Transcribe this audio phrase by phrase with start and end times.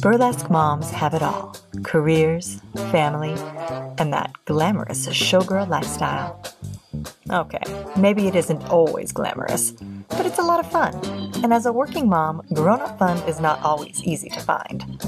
[0.00, 2.60] Burlesque moms have it all careers,
[2.90, 3.34] family,
[3.98, 6.40] and that glamorous showgirl lifestyle.
[7.30, 7.62] Okay,
[7.98, 9.72] maybe it isn't always glamorous,
[10.08, 10.94] but it's a lot of fun.
[11.42, 15.00] And as a working mom, grown up fun is not always easy to find.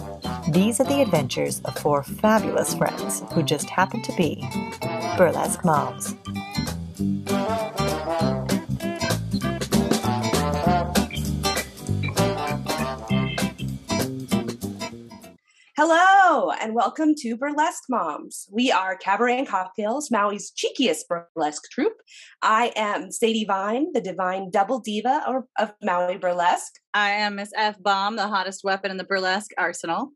[0.52, 4.48] These are the adventures of four fabulous friends who just happen to be
[5.18, 6.14] burlesque moms.
[15.76, 18.48] Hello, and welcome to Burlesque Moms.
[18.50, 22.00] We are Cabaret and Cocktails, Maui's cheekiest burlesque troupe.
[22.40, 26.72] I am Sadie Vine, the divine double diva of, of Maui Burlesque.
[26.94, 30.12] I am Miss F Bomb, the hottest weapon in the burlesque arsenal.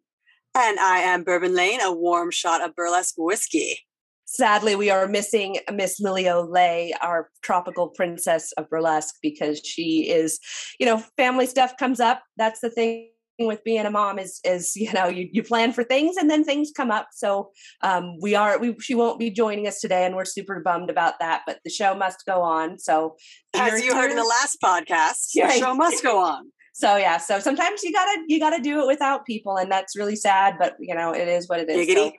[0.54, 3.78] And I am Bourbon Layne, a warm shot of burlesque whiskey.
[4.26, 10.38] Sadly, we are missing Miss Lily Olay, our tropical princess of burlesque, because she is,
[10.78, 12.22] you know, family stuff comes up.
[12.36, 15.82] That's the thing with being a mom is is you know you, you plan for
[15.82, 17.08] things and then things come up.
[17.12, 17.50] So
[17.82, 21.14] um, we are we she won't be joining us today and we're super bummed about
[21.20, 22.78] that but the show must go on.
[22.78, 23.16] So
[23.54, 27.38] as you heard in the last podcast the show must go on so yeah so
[27.38, 30.94] sometimes you gotta you gotta do it without people and that's really sad but you
[30.94, 32.12] know it is what it is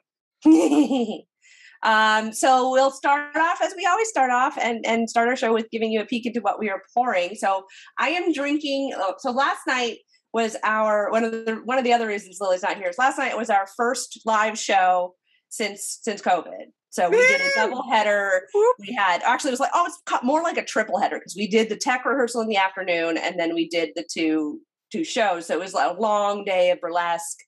[0.43, 1.19] so.
[1.83, 5.53] um so we'll start off as we always start off and and start our show
[5.53, 7.35] with giving you a peek into what we are pouring.
[7.35, 7.65] So
[7.97, 9.97] i am drinking oh, so last night
[10.33, 13.17] was our one of the one of the other reasons lily's not here is last
[13.17, 15.15] night was our first live show
[15.49, 18.47] since since covid so we did a double header.
[18.77, 21.47] We had actually it was like oh it's more like a triple header because we
[21.47, 25.47] did the tech rehearsal in the afternoon and then we did the two two shows.
[25.47, 27.39] So it was like a long day of burlesque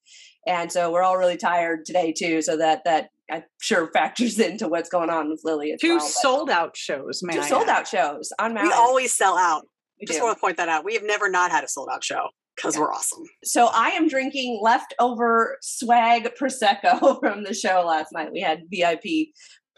[0.48, 4.68] and so we're all really tired today too so that that i'm sure factors into
[4.68, 7.38] what's going on with lily as Two well, sold out shows, man.
[7.38, 9.68] two sold out shows on Mount we always sell out.
[10.00, 10.26] We just do.
[10.26, 10.84] want to point that out.
[10.84, 12.82] We have never not had a sold out show because Yeah.
[12.82, 18.32] we're awesome so I am drinking leftover swag prosecco from the show last night.
[18.32, 19.30] We had VIP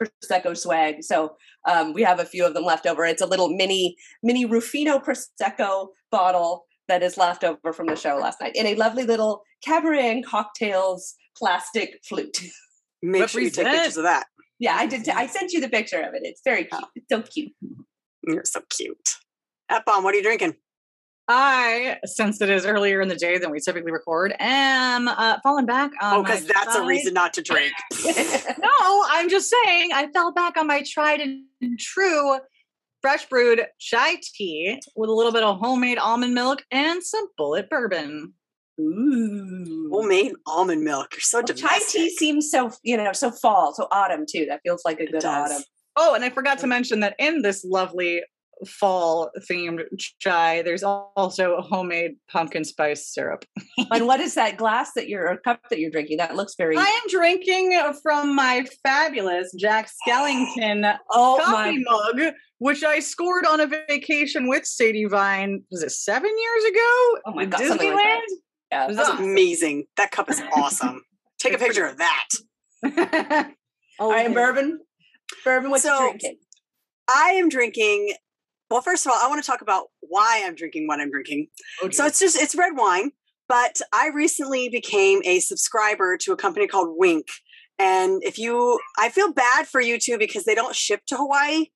[0.01, 1.35] prosecco swag, so
[1.67, 3.03] um, we have a few of them left over.
[3.05, 8.15] It's a little mini mini Ruffino prosecco bottle that is left over from the show
[8.17, 12.39] last night in a lovely little cabaret and cocktails plastic flute.
[13.01, 14.27] make sure you take pictures of that
[14.59, 15.05] yeah, I did.
[15.05, 16.21] T- I sent you the picture of it.
[16.23, 16.83] It's very cute.
[16.95, 17.51] It's so cute.
[18.23, 19.15] you're so cute
[19.69, 20.55] F-bomb, what are you drinking?
[21.29, 25.65] I, since it is earlier in the day than we typically record, am uh, falling
[25.65, 26.19] back on.
[26.19, 27.73] oh, because that's a reason not to drink.
[28.59, 31.43] No, I'm just saying I fell back on my tried and
[31.79, 32.37] true
[33.01, 37.69] fresh brewed chai tea with a little bit of homemade almond milk and some Bulleit
[37.69, 38.33] bourbon.
[38.79, 39.89] Ooh.
[39.91, 41.13] Homemade almond milk.
[41.13, 44.45] You're so Well, chai tea seems so you know so fall, so autumn too.
[44.45, 45.63] That feels like a good autumn.
[45.95, 48.21] Oh, and I forgot to mention that in this lovely
[48.65, 49.83] fall themed
[50.19, 53.45] chai, there's also a homemade pumpkin spice syrup.
[53.91, 56.17] and what is that glass that you're or cup that you're drinking?
[56.17, 56.77] That looks very.
[56.77, 62.11] I am drinking from my fabulous Jack Skellington oh coffee my!
[62.23, 65.63] mug, which I scored on a vacation with Sadie Vine.
[65.71, 67.19] Was it seven years ago?
[67.27, 68.21] Oh my God, something like Disneyland.
[68.71, 68.87] Yeah.
[68.91, 69.23] That's awesome.
[69.25, 69.85] amazing.
[69.97, 71.01] That cup is awesome.
[71.39, 72.27] Take a picture of that.
[73.99, 74.79] All right, and bourbon.
[75.43, 75.69] Bourbon.
[75.71, 76.37] What you So- drinking?
[77.13, 78.13] I am drinking.
[78.69, 81.47] Well, first of all, I want to talk about why I'm drinking what I'm drinking.
[81.81, 83.11] Oh, So it's just it's red wine,
[83.47, 87.27] but I recently became a subscriber to a company called Winc.
[87.79, 91.67] And if you I feel bad for you too because they don't ship to Hawaii.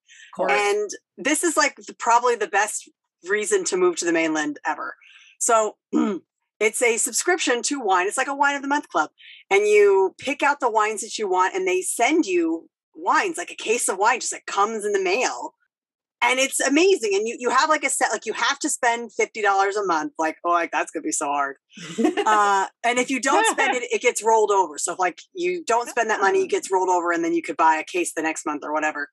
[0.50, 2.90] And this is like the, probably the best
[3.28, 4.96] reason to move to the mainland ever.
[5.38, 5.76] So
[6.60, 8.06] it's a subscription to wine.
[8.06, 9.10] It's like a wine of the month club.
[9.50, 13.50] And you pick out the wines that you want and they send you wines, like
[13.50, 15.54] a case of wine just like comes in the mail.
[16.22, 17.14] And it's amazing.
[17.14, 20.12] And you you have like a set, like you have to spend $50 a month.
[20.18, 21.56] Like, oh like that's gonna be so hard.
[21.98, 24.78] Uh, and if you don't spend it, it gets rolled over.
[24.78, 27.42] So if like you don't spend that money, it gets rolled over, and then you
[27.42, 29.08] could buy a case the next month or whatever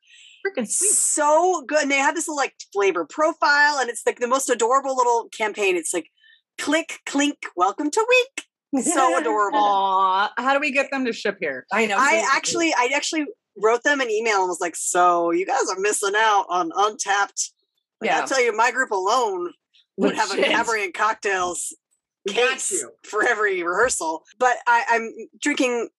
[0.45, 0.91] freaking sweet.
[0.91, 1.83] so good.
[1.83, 5.29] And they have this little like flavor profile, and it's like the most adorable little
[5.35, 5.75] campaign.
[5.75, 6.09] It's like
[6.57, 8.83] click, clink, welcome to week.
[8.85, 9.59] So adorable.
[9.59, 11.65] Aw, how do we get them to ship here?
[11.71, 11.97] I know.
[11.97, 13.25] I actually, I actually
[13.61, 17.51] wrote them an email and was like, "So you guys are missing out on Untapped."
[18.01, 18.23] Like, Yeah.
[18.23, 19.53] I tell you, my group alone
[19.97, 20.51] would have a Legit.
[20.51, 21.75] cabaret and cocktails
[22.27, 24.23] case for every rehearsal.
[24.37, 25.89] But I, I'm drinking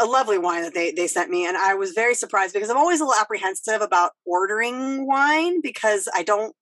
[0.00, 2.78] a lovely wine that they they sent me, and I was very surprised because I'm
[2.78, 6.54] always a little apprehensive about ordering wine because I don't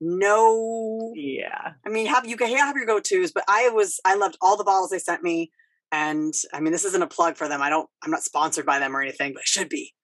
[0.00, 1.12] know.
[1.14, 1.72] Yeah.
[1.84, 4.56] I mean, have you can have your go tos, but I was I loved all
[4.56, 5.50] the bottles they sent me,
[5.92, 7.62] and I mean, this isn't a plug for them.
[7.62, 7.88] I don't.
[8.02, 9.94] I'm not sponsored by them or anything, but it should be.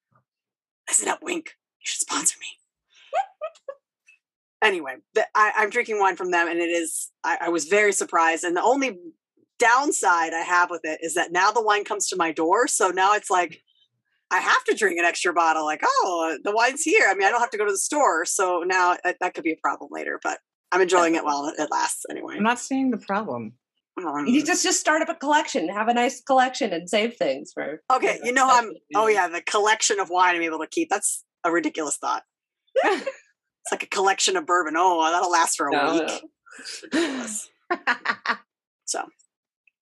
[0.88, 1.46] Rise Up Winc.
[1.80, 2.46] You should sponsor me.
[4.62, 7.10] anyway, the, I, I'm drinking wine from them, and it is.
[7.24, 8.44] I, I was very surprised.
[8.44, 8.98] And the only
[9.58, 12.88] downside I have with it is that now the wine comes to my door, so
[12.88, 13.62] now it's like
[14.30, 15.64] I have to drink an extra bottle.
[15.64, 17.06] Like, oh, the wine's here.
[17.08, 19.44] I mean, I don't have to go to the store, so now that, that could
[19.44, 20.18] be a problem later.
[20.22, 20.38] But
[20.72, 22.04] I'm enjoying it while it lasts.
[22.10, 23.54] Anyway, I'm not seeing the problem.
[23.98, 27.52] Um, You just just start up a collection, have a nice collection, and save things
[27.54, 27.82] for.
[27.92, 28.72] okay, you know I'm.
[28.94, 30.88] Oh yeah, the collection of wine I'm able to keep.
[30.90, 32.22] That's a ridiculous thought.
[33.68, 34.74] It's like a collection of bourbon.
[34.76, 36.22] Oh, that'll last for a No, week.
[36.92, 37.48] Ridiculous.
[38.84, 39.02] So,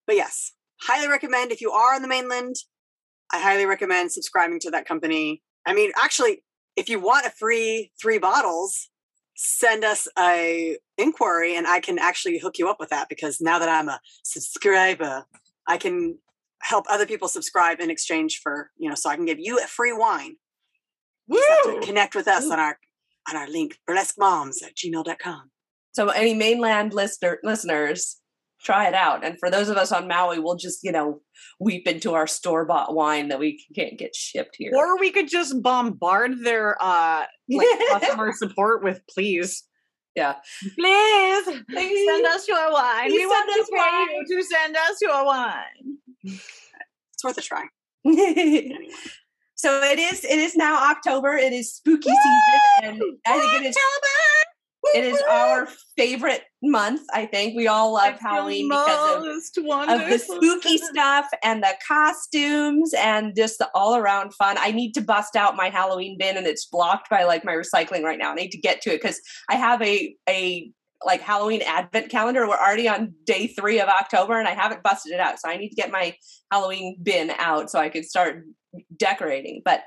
[0.06, 2.54] but yes, highly recommend if you are on the mainland.
[3.30, 5.42] I highly recommend subscribing to that company.
[5.66, 6.42] I mean, actually,
[6.76, 8.88] if you want a free three bottles,
[9.34, 13.58] send us a inquiry, and I can actually hook you up with that because now
[13.58, 15.24] that I'm a subscriber,
[15.66, 16.18] I can
[16.62, 19.66] help other people subscribe in exchange for you know, so I can give you a
[19.66, 20.36] free wine.
[21.26, 22.78] You just have to connect with us on our
[23.28, 25.50] on our link burlesquemoms at gmail.com.
[25.92, 28.20] So any mainland listener listeners,
[28.64, 29.24] try it out.
[29.24, 31.20] And for those of us on Maui, we'll just you know
[31.60, 34.72] weep into our store bought wine that we can't get shipped here.
[34.74, 39.64] or we could just bombard their uh like customer support with please.
[40.16, 40.36] Yeah.
[40.78, 42.08] Please Please.
[42.08, 43.08] send us your wine.
[43.08, 44.06] Please we want send us to pay wine.
[44.28, 45.98] you to send us your wine.
[46.22, 47.64] It's worth a try.
[49.56, 50.24] so it is.
[50.24, 51.32] It is now October.
[51.36, 53.76] It is spooky season, and I think it is.
[54.94, 57.02] It is our favorite month.
[57.12, 59.24] I think we all love Halloween because of
[59.88, 64.56] of the spooky stuff and the costumes and just the all around fun.
[64.58, 68.02] I need to bust out my Halloween bin and it's blocked by like my recycling
[68.02, 68.32] right now.
[68.32, 70.70] I need to get to it because I have a a
[71.04, 72.46] like Halloween advent calendar.
[72.48, 75.38] We're already on day three of October and I haven't busted it out.
[75.38, 76.16] So I need to get my
[76.50, 78.44] Halloween bin out so I can start
[78.96, 79.62] decorating.
[79.64, 79.82] But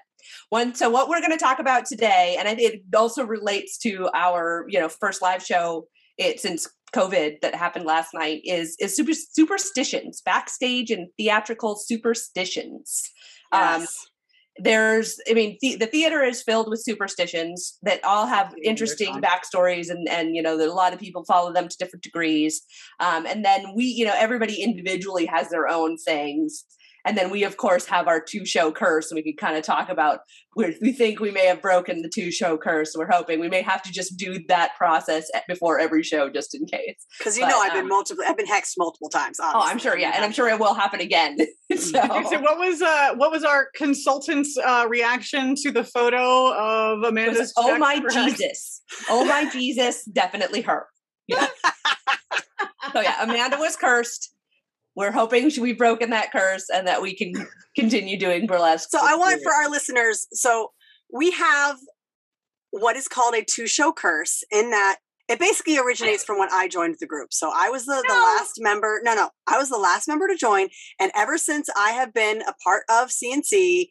[0.50, 4.66] one so what we're going to talk about today, and it also relates to our,
[4.68, 5.88] you know, first live show
[6.18, 13.10] it since COVID that happened last night is is super superstitions, backstage and theatrical superstitions.
[13.52, 14.08] Um, Yes.
[14.60, 19.90] there's, I mean, the, the theater is filled with superstitions that all have interesting backstories,
[19.90, 22.62] and and you know, that a lot of people follow them to different degrees.
[23.00, 26.64] Um, and then we, you know, everybody individually has their own things.
[27.08, 29.64] And then we, of course, have our two show curse, and we can kind of
[29.64, 30.20] talk about
[30.56, 32.94] where we think we may have broken the two show curse.
[32.98, 36.66] We're hoping we may have to just do that process before every show, just in
[36.66, 37.06] case.
[37.18, 39.38] Because you But, know I've been um, multiple I've been hexed multiple times.
[39.42, 41.38] Oh, I'm sure, yeah, and I'm sure it will happen again.
[41.78, 46.54] so, Okay, so what was uh what was our consultant's uh reaction to the photo
[46.54, 48.10] of it was, Amanda's oh my for?
[48.10, 50.88] Jesus, oh my Jesus, definitely her.
[51.28, 51.48] Yeah.
[52.94, 54.34] so yeah, Amanda was cursed.
[54.98, 57.32] We're hoping we've broken that curse and that we can
[57.76, 58.90] continue doing burlesque.
[58.90, 60.72] So I want for our listeners, so
[61.14, 61.78] we have
[62.72, 64.98] what is called a two show curse in that
[65.30, 67.32] it basically originates from when I joined the group.
[67.32, 69.00] So I was the, the last member.
[69.04, 70.70] No, no, I was the last member to join.
[71.00, 73.90] And ever since I have been a part of CNC,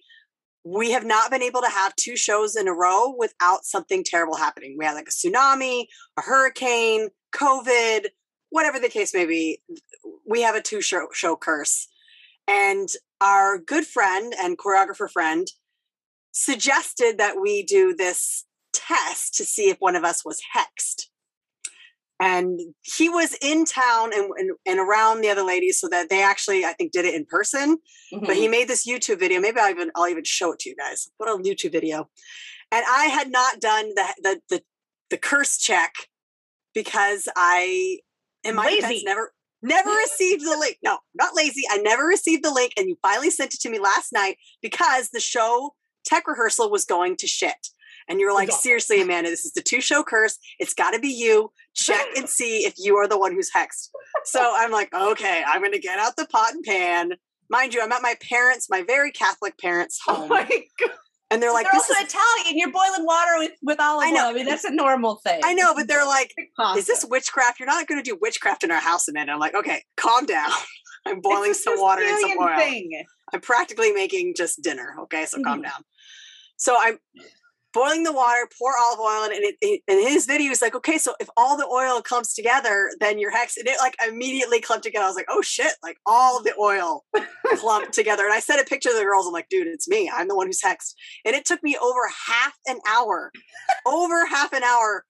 [0.64, 4.34] we have not been able to have two shows in a row without something terrible
[4.34, 4.74] happening.
[4.76, 5.84] We had like a tsunami,
[6.18, 8.06] a hurricane, COVID,
[8.50, 9.60] whatever the case may be.
[10.28, 11.88] We have a two show, show curse.
[12.48, 12.88] And
[13.20, 15.46] our good friend and choreographer friend
[16.32, 21.06] suggested that we do this test to see if one of us was hexed.
[22.18, 26.22] And he was in town and, and, and around the other ladies so that they
[26.22, 27.78] actually, I think, did it in person.
[28.12, 28.26] Mhm.
[28.26, 29.40] But he made this YouTube video.
[29.40, 31.10] Maybe I'll even I'll even show it to you guys.
[31.18, 32.08] Put a YouTube video.
[32.72, 34.62] And I had not done the the the,
[35.10, 35.92] the curse check
[36.74, 37.98] because I
[38.44, 39.32] in my defense never
[39.66, 40.78] never received the link.
[40.82, 41.62] No, not lazy.
[41.70, 45.10] I never received the link, and you finally sent it to me last night because
[45.10, 47.68] the show tech rehearsal was going to shit.
[48.08, 50.38] And you're like, seriously, Amanda, this is the two show curse.
[50.60, 51.50] It's got to be you.
[51.74, 53.88] Check and see if you are the one who's hexed.
[54.24, 57.14] So I'm like, okay, I'm going to get out the pot and pan.
[57.50, 60.44] Mind you, I'm at my parents, my very Catholic parents' Oh home, my
[60.80, 60.90] god.
[61.30, 62.58] And they're like, They're "This also is." Italian.
[62.58, 64.24] You're boiling water with with olive I know.
[64.26, 64.30] oil.
[64.30, 65.40] I mean, that's a normal thing.
[65.44, 66.34] I know, but they're like,
[66.76, 67.58] "Is this witchcraft?
[67.60, 70.50] You're not going to do witchcraft in our house, Amanda." I'm like, "Okay, calm down.
[71.06, 72.56] I'm boiling some water and some oil.
[72.58, 72.90] thing.
[73.32, 74.96] I'm practically making just dinner.
[75.02, 75.64] Okay, so calm Mhm.
[75.64, 75.84] down.
[76.56, 76.98] So I'm
[77.76, 80.74] boiling the water, pour olive oil in, and it, it, and his video is like,
[80.74, 83.58] okay, so if all the oil comes together, then you're hexed.
[83.58, 85.04] And it like immediately clumped together.
[85.04, 87.04] I was like, oh shit, like all the oil
[87.56, 88.24] clumped together.
[88.24, 89.26] And I sent a picture to the girls.
[89.26, 90.10] I'm like, dude, it's me.
[90.12, 90.94] I'm the one who's hexed.
[91.26, 93.30] And it took me over half an hour,
[93.84, 95.04] over half an hour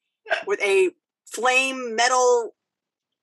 [0.49, 0.91] with a
[1.25, 2.53] flame metal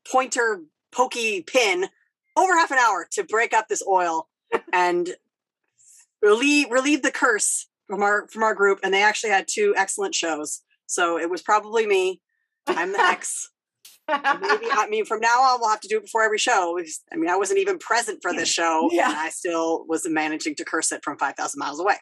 [0.09, 0.61] pointer
[0.93, 1.89] pokey pin,
[2.37, 4.29] over half an hour to break up this oil
[4.71, 5.15] and
[6.21, 10.15] relieve relieve the curse from our from our group, and they actually had two excellent
[10.15, 10.61] shows.
[10.85, 12.21] So it was probably me.
[12.67, 13.49] I'm the ex.
[14.09, 16.77] Maybe I mean from now on we'll have to do it before every show.
[17.11, 19.09] I mean I wasn't even present for this show, Yeah.
[19.09, 21.95] and I still was managing to curse it from five thousand miles away.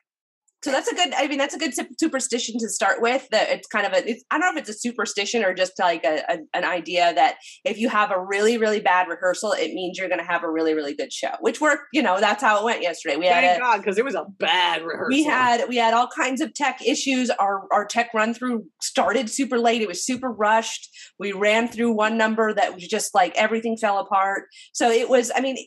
[0.63, 1.13] So that's a good.
[1.13, 3.27] I mean, that's a good superstition to start with.
[3.31, 4.09] That it's kind of a.
[4.09, 7.13] It's, I don't know if it's a superstition or just like a, a an idea
[7.13, 10.43] that if you have a really really bad rehearsal, it means you're going to have
[10.43, 11.31] a really really good show.
[11.39, 11.83] Which worked.
[11.93, 13.15] You know, that's how it went yesterday.
[13.15, 15.07] We had Thank a, God, because it was a bad rehearsal.
[15.09, 19.29] we had we had all kinds of tech issues our our tech run through started
[19.29, 20.89] super late it was super rushed
[21.19, 25.31] we ran through one number that was just like everything fell apart so it was
[25.35, 25.57] i mean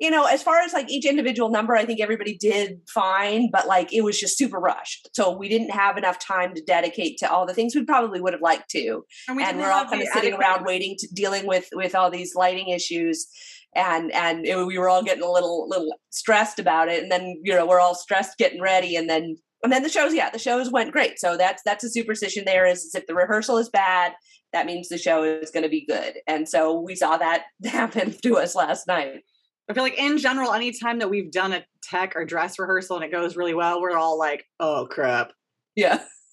[0.00, 3.66] you know as far as like each individual number i think everybody did fine but
[3.66, 5.08] like it was just super rushed.
[5.14, 8.32] So we didn't have enough time to dedicate to all the things we probably would
[8.32, 9.04] have liked to.
[9.28, 12.10] And, we and we're all kind of sitting around waiting to dealing with with all
[12.10, 13.26] these lighting issues
[13.74, 17.40] and and it, we were all getting a little little stressed about it and then
[17.42, 20.38] you know we're all stressed getting ready and then and then the shows yeah the
[20.38, 21.18] shows went great.
[21.18, 24.12] So that's that's a superstition there is, is if the rehearsal is bad
[24.52, 26.14] that means the show is going to be good.
[26.28, 29.22] And so we saw that happen to us last night
[29.68, 33.04] I feel like in general, anytime that we've done a tech or dress rehearsal and
[33.04, 35.32] it goes really well, we're all like, "Oh crap!"
[35.76, 36.02] yeah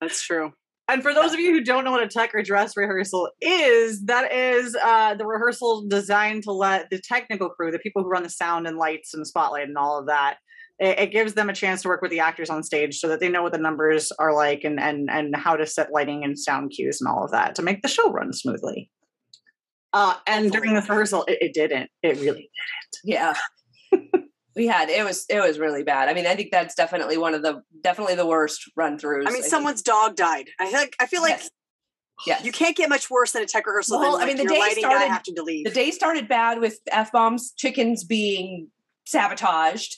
[0.00, 0.52] That's true.
[0.88, 4.04] and for those of you who don't know what a tech or dress rehearsal is,
[4.06, 8.22] that is uh, the rehearsal designed to let the technical crew, the people who run
[8.22, 10.36] the sound and lights and spotlight and all of that,
[10.78, 13.20] it, it gives them a chance to work with the actors on stage so that
[13.20, 16.38] they know what the numbers are like and and and how to set lighting and
[16.38, 18.90] sound cues and all of that to make the show run smoothly.
[19.94, 21.88] Uh, and during this rehearsal, it, it didn't.
[22.02, 22.96] It really didn't.
[23.04, 23.34] yeah
[24.56, 27.34] we had it was it was really bad i mean i think that's definitely one
[27.34, 30.48] of the definitely the worst run throughs I mean, someone's dog died.
[30.60, 31.50] I feel like I feel like Yes.
[32.26, 32.44] yes.
[32.44, 33.98] you can't get much worse than a tech rehearsal.
[34.00, 35.64] Well, than, I mean, like, the day started- having to leave.
[35.64, 38.68] the day started bad with f bombs chickens being
[39.06, 39.96] sabotaged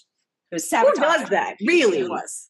[0.50, 1.56] it was Who sabotaged does that?
[1.66, 2.00] Really?
[2.00, 2.48] It was.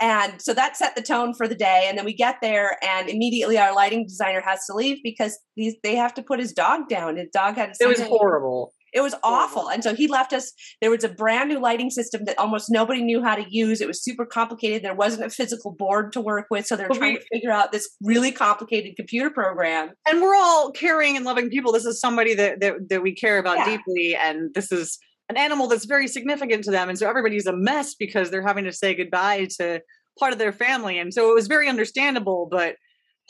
[0.00, 1.86] And so that set the tone for the day.
[1.88, 5.74] And then we get there and immediately our lighting designer has to leave because these
[5.82, 7.16] they have to put his dog down.
[7.16, 8.72] His dog had It was horrible.
[8.92, 9.70] it was awful.
[9.70, 13.02] And so he left us there was a brand new lighting system that almost nobody
[13.02, 13.80] knew how to use.
[13.80, 14.82] It was super complicated.
[14.82, 16.66] There wasn't a physical board to work with.
[16.66, 19.92] So they're But trying we- to figure out this really complicated computer program.
[20.06, 21.72] And we're all caring and loving people.
[21.72, 23.76] This is somebody that that, that we care about Yeah.
[23.76, 24.98] deeply, and this is
[25.32, 26.88] an animal that's very significant to them.
[26.90, 29.80] And so everybody's a mess because they're having to say goodbye to
[30.18, 30.98] part of their family.
[30.98, 32.48] And so it was very understandable.
[32.50, 32.76] But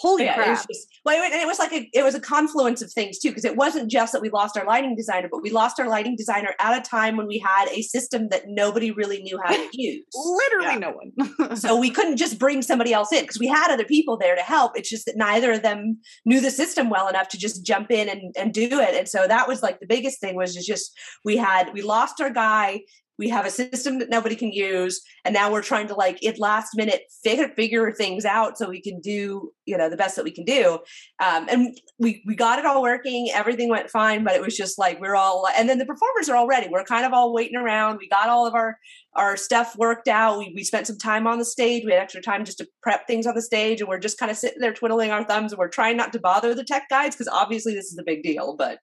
[0.02, 0.48] holy Yeah, it crap!
[0.48, 3.30] was just well, and it was like a it was a confluence of things too,
[3.30, 6.16] because it wasn't just that we lost our lighting designer, but we lost our lighting
[6.16, 9.68] designer at a time when we had a system that nobody really knew how to
[9.72, 10.04] use.
[10.14, 11.56] Literally no one.
[11.56, 14.42] so we couldn't just bring somebody else in because we had other people there to
[14.42, 14.76] help.
[14.76, 18.08] It's just that neither of them knew the system well enough to just jump in
[18.08, 18.94] and, and do it.
[18.94, 20.92] And so that was like the biggest thing was just, just
[21.24, 22.80] we had we lost our guy.
[23.22, 26.40] We have a system that nobody can use, and now we're trying to like at
[26.40, 30.24] last minute figure figure things out so we can do you know the best that
[30.24, 30.80] we can do.
[31.22, 33.30] Um, and we we got it all working.
[33.32, 36.34] Everything went fine, but it was just like we're all and then the performers are
[36.34, 36.68] all ready.
[36.68, 37.98] We're kind of all waiting around.
[37.98, 38.76] We got all of our
[39.14, 40.38] our stuff worked out.
[40.38, 41.84] We, we spent some time on the stage.
[41.84, 44.32] We had extra time just to prep things on the stage, and we're just kind
[44.32, 45.52] of sitting there twiddling our thumbs.
[45.52, 48.24] And we're trying not to bother the tech guys because obviously this is a big
[48.24, 48.56] deal.
[48.56, 48.80] But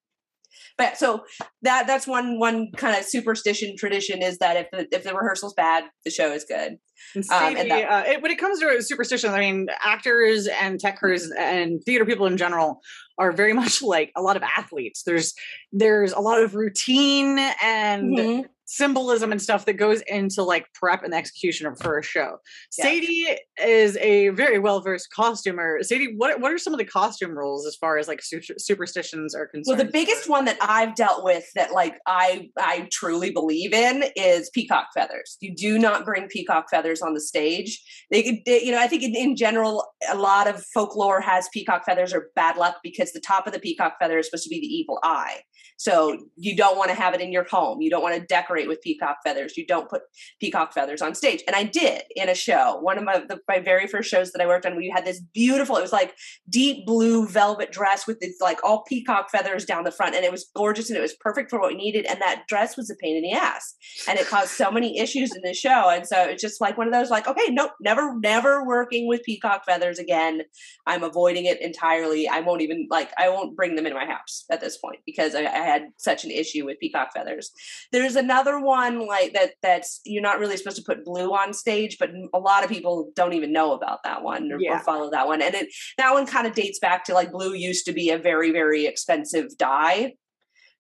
[0.78, 1.24] but so
[1.62, 5.54] that that's one one kind of superstition tradition is that if the if the rehearsal's
[5.54, 6.78] bad, the show is good.
[7.16, 10.80] And Um, and that- uh, it, when it comes to superstition, I mean, actors and
[10.80, 12.82] tech crews and theater people in general
[13.18, 15.04] are very much like a lot of athletes.
[15.04, 15.34] There's
[15.72, 18.46] there's a lot of routine and Mhm.
[18.70, 22.38] Symbolism and stuff that goes into like prep and execution of for a show.
[22.78, 22.86] Yeah.
[22.86, 25.80] Sadie is a very well versed costumer.
[25.82, 29.34] Sadie, what what are some of the costume rules as far as like su- superstitions
[29.34, 29.78] are concerned?
[29.78, 34.04] Well, the biggest one that I've dealt with that like I I truly believe in
[34.16, 35.38] is peacock feathers.
[35.42, 37.82] You do not bring peacock feathers on the stage.
[38.12, 41.50] They could, they- you know, I think in, in general, a lot of folklore has
[41.54, 44.50] peacock feathers or bad luck because the top of the peacock feather is supposed to
[44.50, 45.42] be the evil eye.
[45.80, 47.80] So you don't want to have it in your home.
[47.80, 49.56] You don't want to decorate with peacock feathers.
[49.56, 50.02] You don't put
[50.42, 51.42] peacock feathers on stage.
[51.48, 52.78] And I did in a show.
[52.82, 55.22] One of my the, my very first shows that I worked on, we had this
[55.34, 55.78] beautiful.
[55.78, 56.16] It was like
[56.50, 60.34] deep blue velvet dress with these like all peacock feathers down the front, and it
[60.34, 62.06] was gorgeous and it was perfect for what we needed.
[62.06, 63.74] And that dress was a pain in the ass,
[64.10, 65.90] and it caused so many issues in the show.
[65.90, 69.24] And so it's just like one of those like, okay, nope, never, never working with
[69.24, 70.42] peacock feathers again.
[70.86, 72.28] I'm avoiding it entirely.
[72.28, 75.36] I won't even like I won't bring them in my house at this point because
[75.36, 77.52] I, I had such an issue with peacock feathers.
[77.92, 81.98] There's another one like that that's you're not really supposed to put blue on stage,
[82.00, 85.28] but a lot of people don't even know about that one or, or follow that
[85.28, 85.42] one.
[85.42, 88.18] And it that one kind of dates back to like blue used to be a
[88.18, 90.14] very very expensive dye.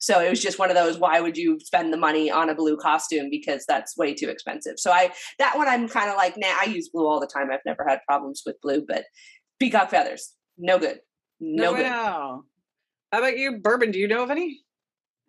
[0.01, 0.97] So it was just one of those.
[0.97, 3.29] Why would you spend the money on a blue costume?
[3.29, 4.79] Because that's way too expensive.
[4.79, 6.47] So I that one I'm kind of like, nah.
[6.47, 7.51] I use blue all the time.
[7.51, 9.05] I've never had problems with blue, but
[9.59, 10.99] peacock feathers, no good,
[11.39, 11.85] no, good.
[11.85, 13.91] How about you, Bourbon?
[13.91, 14.61] Do you know of any?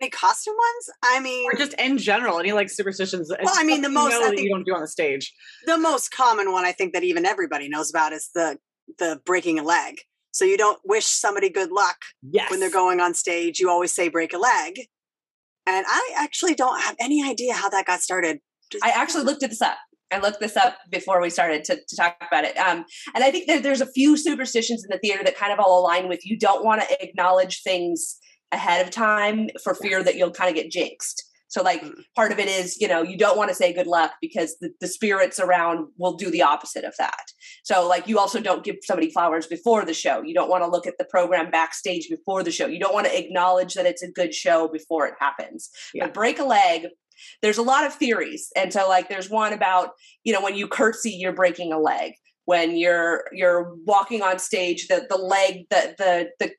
[0.00, 0.90] Any costume ones?
[1.02, 3.30] I mean, or just in general, any like superstitions?
[3.30, 5.32] Well, I mean, the most you, know that you don't do on the stage.
[5.66, 8.58] The most common one I think that even everybody knows about is the
[8.98, 9.96] the breaking a leg.
[10.32, 12.50] So you don't wish somebody good luck yes.
[12.50, 13.58] when they're going on stage.
[13.58, 14.78] You always say break a leg.
[15.66, 18.40] And I actually don't have any idea how that got started.
[18.82, 19.76] I actually looked this up.
[20.12, 22.56] I looked this up before we started to, to talk about it.
[22.56, 25.60] Um, and I think that there's a few superstitions in the theater that kind of
[25.60, 28.18] all align with you don't want to acknowledge things
[28.52, 31.24] ahead of time for fear that you'll kind of get jinxed.
[31.50, 31.92] So, like, mm.
[32.14, 34.70] part of it is, you know, you don't want to say good luck because the,
[34.80, 37.24] the spirits around will do the opposite of that.
[37.64, 40.22] So, like, you also don't give somebody flowers before the show.
[40.22, 42.66] You don't want to look at the program backstage before the show.
[42.66, 45.70] You don't want to acknowledge that it's a good show before it happens.
[45.92, 46.06] Yeah.
[46.06, 46.86] But break a leg,
[47.42, 48.50] there's a lot of theories.
[48.56, 49.90] And so, like, there's one about,
[50.22, 52.12] you know, when you curtsy, you're breaking a leg
[52.44, 56.50] when you're you're walking on stage the the leg the the the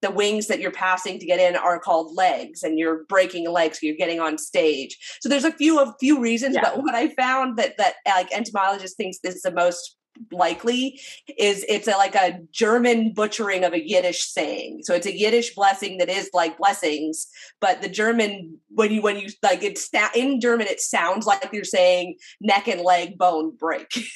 [0.00, 3.50] the wings that you're passing to get in are called legs and you're breaking a
[3.50, 6.62] leg so you're getting on stage so there's a few a few reasons yeah.
[6.62, 9.97] but what i found that that like entomologists thinks this is the most
[10.32, 11.00] likely
[11.38, 14.80] is it's a, like a german butchering of a yiddish saying.
[14.82, 17.26] So it's a yiddish blessing that is like blessings
[17.60, 21.64] but the german when you when you like it's in german it sounds like you're
[21.64, 23.92] saying neck and leg bone break.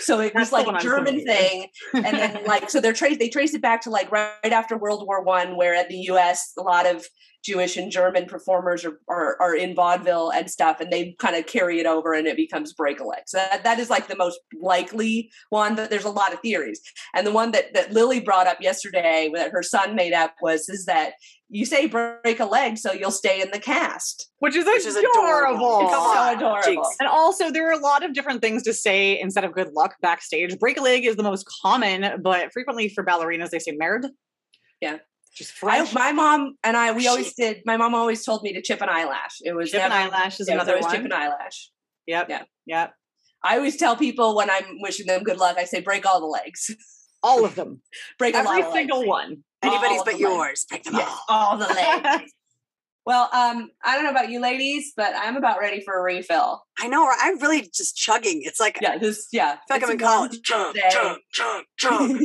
[0.00, 3.54] So it was like a German thing, and then like so they're trace they trace
[3.54, 6.52] it back to like right, right after World War One, where at the U.S.
[6.58, 7.06] a lot of
[7.44, 11.46] Jewish and German performers are, are, are in vaudeville and stuff, and they kind of
[11.46, 13.22] carry it over, and it becomes break a leg.
[13.26, 15.76] So that, that is like the most likely one.
[15.76, 16.80] But there's a lot of theories,
[17.14, 20.68] and the one that that Lily brought up yesterday that her son made up was
[20.68, 21.14] is that
[21.50, 25.82] you say break a leg so you'll stay in the cast which is, which adorable.
[25.82, 26.14] Is adorable.
[26.14, 29.52] so adorable and also there are a lot of different things to say instead of
[29.52, 33.58] good luck backstage break a leg is the most common but frequently for ballerinas they
[33.58, 34.08] say merde
[34.80, 34.98] yeah
[35.34, 37.62] just I, my mom and I, we always did.
[37.66, 39.38] My mom always told me to chip an eyelash.
[39.42, 40.94] It was chip never, an eyelash is another one.
[40.94, 41.70] Chip an eyelash.
[42.06, 42.26] Yep.
[42.28, 42.42] Yeah.
[42.66, 42.94] Yep.
[43.42, 46.26] I always tell people when I'm wishing them good luck, I say break all the
[46.26, 46.74] legs.
[47.22, 47.80] All of them.
[48.18, 49.08] break every single legs.
[49.08, 49.44] one.
[49.62, 50.66] Anybody's but yours.
[50.68, 51.52] Break them yes, all.
[51.52, 52.30] All the legs.
[53.06, 56.62] well, um, I don't know about you ladies, but I'm about ready for a refill.
[56.78, 57.10] I know.
[57.18, 58.42] I'm really just chugging.
[58.44, 59.56] It's like yeah, this yeah.
[59.70, 60.42] I feel like I'm in college.
[60.42, 62.18] Chug, chug, chug, chug,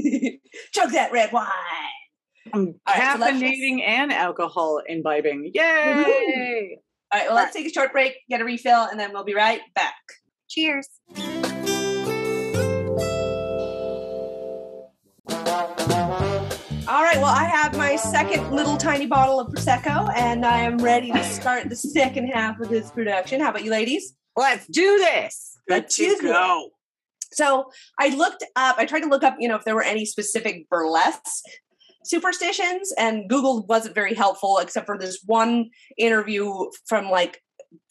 [0.73, 1.47] chug that red wine.
[2.53, 5.51] I'm caffeinating so and alcohol imbibing.
[5.53, 5.93] Yay!
[5.95, 6.75] Woo-hoo.
[7.11, 9.33] All right, well, let's take a short break, get a refill, and then we'll be
[9.33, 9.95] right back.
[10.49, 10.87] Cheers.
[16.87, 20.79] All right, well, I have my second little tiny bottle of Prosecco, and I am
[20.79, 23.41] ready to start the second half of this production.
[23.41, 24.15] How about you, ladies?
[24.35, 25.57] Let's do this.
[25.67, 26.69] Let's go.
[27.31, 30.05] So I looked up, I tried to look up, you know, if there were any
[30.05, 31.45] specific burlesque
[32.09, 36.51] superstitions and google wasn't very helpful except for this one interview
[36.87, 37.41] from like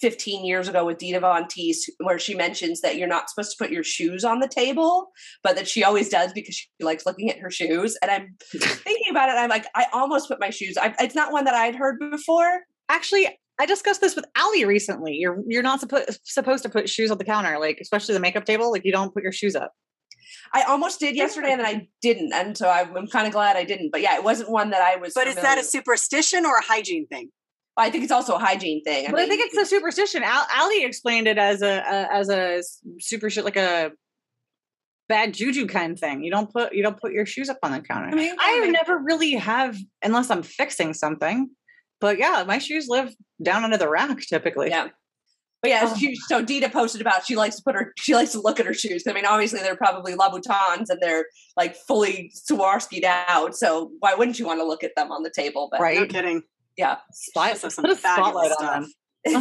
[0.01, 3.65] 15 years ago with Dita Von Teese, where she mentions that you're not supposed to
[3.65, 7.31] put your shoes on the table, but that she always does because she likes looking
[7.31, 7.97] at her shoes.
[8.03, 9.37] And I'm thinking about it.
[9.37, 10.77] I'm like, I almost put my shoes.
[10.77, 12.63] I, it's not one that I'd heard before.
[12.89, 13.29] Actually,
[13.61, 15.15] I discussed this with Ali recently.
[15.15, 18.45] You're you're not supposed supposed to put shoes on the counter, like especially the makeup
[18.45, 18.71] table.
[18.71, 19.73] Like you don't put your shoes up.
[20.53, 23.57] I almost did yesterday, and then I didn't, and so I'm, I'm kind of glad
[23.57, 23.91] I didn't.
[23.91, 25.14] But yeah, it wasn't one that I was.
[25.14, 27.31] But is that a superstition or a hygiene thing?
[27.77, 29.07] Well, I think it's also a hygiene thing.
[29.07, 30.23] I but mean, I think it's a superstition.
[30.25, 32.62] Al- Ali explained it as a, a as a
[32.99, 33.93] super shit, like a
[35.09, 36.23] bad juju kind of thing.
[36.23, 38.09] You don't put you don't put your shoes up on the counter.
[38.09, 41.51] I mean, I mean, never really have unless I'm fixing something.
[42.01, 44.71] But yeah, my shoes live down under the rack typically.
[44.71, 44.88] Yeah.
[45.61, 45.97] But yeah, oh.
[45.97, 48.66] she, so Dita posted about she likes to put her she likes to look at
[48.66, 49.03] her shoes.
[49.09, 53.57] I mean, obviously they're probably Louboutins and they're like fully Swarovskied out.
[53.57, 55.68] So why wouldn't you want to look at them on the table?
[55.71, 56.42] But right, no kidding.
[56.77, 58.92] Yeah, Spot, put a spotlight on them.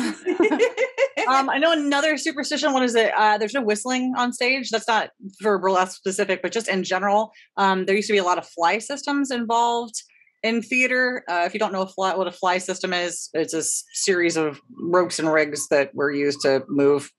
[1.28, 2.74] um, I know another superstition.
[2.74, 3.14] What is it?
[3.16, 4.72] Uh, there's no whistling on stage.
[4.72, 7.32] That's not for burlesque specific, but just in general.
[7.58, 10.02] Um, there used to be a lot of fly systems involved
[10.44, 11.24] in theater.
[11.30, 14.38] Uh, if you don't know a fly, what a fly system is, it's a series
[14.38, 17.12] of ropes and rigs that were used to move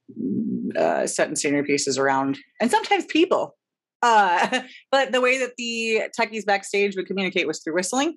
[0.76, 3.56] uh, set and scenery pieces around, and sometimes people.
[4.02, 8.16] Uh, but the way that the techies backstage would communicate was through whistling.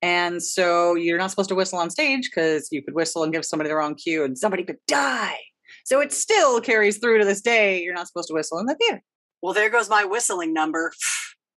[0.00, 3.44] And so you're not supposed to whistle on stage because you could whistle and give
[3.44, 5.38] somebody the wrong cue and somebody could die.
[5.84, 7.82] So it still carries through to this day.
[7.82, 9.02] You're not supposed to whistle in the theater.
[9.42, 10.92] Well, there goes my whistling number.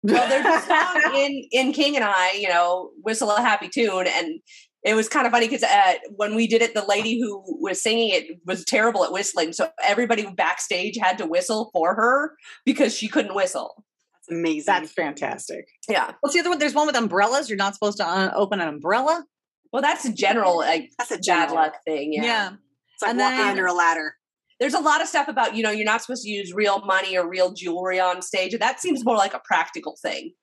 [0.03, 4.07] well, there's a song in in King and I, you know, whistle a happy tune,
[4.07, 4.39] and
[4.83, 7.81] it was kind of funny because uh, when we did it, the lady who was
[7.81, 12.35] singing it was terrible at whistling, so everybody backstage had to whistle for her
[12.65, 13.83] because she couldn't whistle.
[14.13, 14.63] That's amazing.
[14.67, 15.65] That's fantastic.
[15.89, 16.12] Yeah.
[16.21, 16.59] What's the other one?
[16.59, 17.49] There's one with umbrellas.
[17.49, 19.25] You're not supposed to uh, open an umbrella.
[19.73, 22.13] Well, that's a general like That's a bad luck thing.
[22.13, 22.53] Yeah.
[22.93, 24.15] It's like And walking then- under a ladder.
[24.60, 27.17] There's a lot of stuff about you know you're not supposed to use real money
[27.17, 30.34] or real jewelry on stage, and that seems more like a practical thing.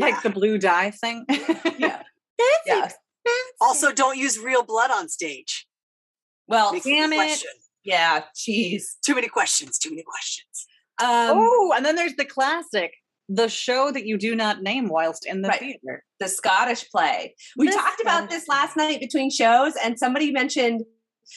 [0.00, 1.26] Like the blue dye thing.
[1.28, 1.36] Yeah.
[1.78, 2.02] Fancy,
[2.66, 2.80] Yeah.
[2.80, 2.96] fancy.
[3.60, 5.66] Also, don't use real blood on stage.
[6.48, 7.16] Well, Makes damn it.
[7.16, 7.50] question.
[7.84, 8.24] yeah.
[8.34, 8.96] geez.
[9.04, 9.78] Too many questions.
[9.78, 10.66] Too many questions.
[11.00, 12.92] Um, oh, and then there's the classic,
[13.28, 15.60] the show that you do not name whilst in the Right.
[15.60, 16.04] theater.
[16.20, 17.34] the Scottish play.
[17.56, 20.82] We The talked about this last night between shows, and somebody mentioned.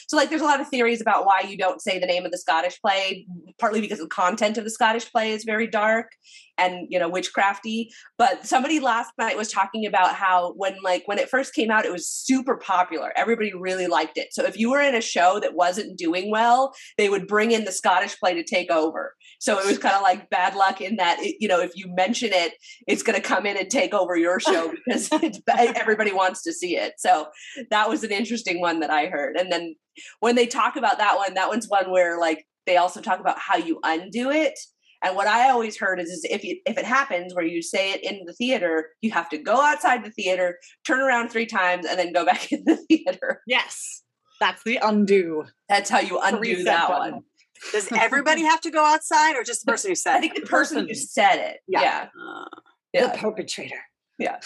[0.08, 2.32] So, like, there's a lot of theories about why you don't say the name of
[2.32, 3.26] the Scottish play,
[3.60, 6.12] partly because the content of the Scottish play is very dark
[6.58, 7.88] and, you know, witchcrafty.
[8.18, 11.86] But somebody last night was talking about how when, like, when it first came out,
[11.86, 13.12] it was super popular.
[13.16, 14.30] Everybody really liked it.
[14.32, 17.66] So, if you were in a show that wasn't doing well, they would bring in
[17.66, 19.16] the Scottish play to take over.
[19.40, 21.94] So, it was kind of like bad luck in that, it, you know, if you
[21.96, 22.54] mention it,
[22.88, 26.54] it's going to come in and take over your show because it's, everybody wants to
[26.54, 26.94] see it.
[26.98, 27.28] So
[27.70, 29.36] that was an interesting one that I heard.
[29.36, 29.76] And then
[30.20, 33.40] when they talk about that one, that one's one where like they also talk about
[33.40, 34.58] how you undo it.
[35.06, 37.92] And what I always heard is, is if you, if it happens where you say
[37.92, 41.86] it in the theater, you have to go outside the theater, turn around three times,
[41.86, 43.42] and then go back in the theater.
[43.46, 44.04] Yes,
[44.40, 45.46] that's the undo.
[45.70, 47.14] That's how you undo that button.
[47.14, 47.24] one.
[47.72, 50.22] Does everybody have to go outside or just the person who I said it?
[50.22, 51.60] think the person who said it.
[51.68, 51.82] Yeah.
[51.82, 52.08] yeah.
[52.20, 52.46] Uh,
[52.94, 53.08] yeah.
[53.12, 53.82] The perpetrator.
[54.18, 54.40] Yeah.